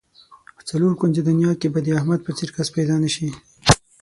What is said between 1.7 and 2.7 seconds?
به د احمد په څېر کس